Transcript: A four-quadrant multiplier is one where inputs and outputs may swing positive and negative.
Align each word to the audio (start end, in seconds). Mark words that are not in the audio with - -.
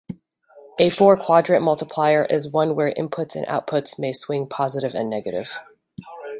A 0.79 0.89
four-quadrant 0.89 1.63
multiplier 1.63 2.25
is 2.25 2.47
one 2.51 2.75
where 2.75 2.91
inputs 2.91 3.35
and 3.35 3.45
outputs 3.45 3.99
may 3.99 4.13
swing 4.13 4.47
positive 4.49 4.95
and 4.95 5.11
negative. 5.11 5.59